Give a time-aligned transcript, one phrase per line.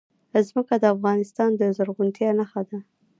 [0.47, 2.79] ځمکه د افغانستان د زرغونتیا نښه ده.